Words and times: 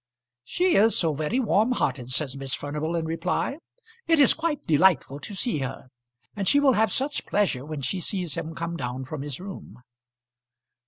"She 0.43 0.77
is 0.77 0.97
so 0.97 1.13
very 1.13 1.39
warm 1.39 1.73
hearted," 1.73 2.09
said 2.09 2.35
Miss 2.35 2.55
Furnival 2.55 2.95
in 2.95 3.05
reply. 3.05 3.59
"It 4.07 4.17
is 4.17 4.33
quite 4.33 4.65
delightful 4.65 5.19
to 5.19 5.35
see 5.35 5.59
her. 5.59 5.89
And 6.35 6.47
she 6.47 6.59
will 6.59 6.73
have 6.73 6.91
such 6.91 7.27
pleasure 7.27 7.63
when 7.63 7.81
she 7.81 7.99
sees 7.99 8.33
him 8.33 8.55
come 8.55 8.75
down 8.77 9.05
from 9.05 9.21
his 9.21 9.39
room." 9.39 9.83